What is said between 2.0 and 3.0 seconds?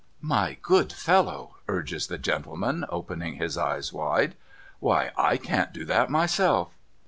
the gentleman,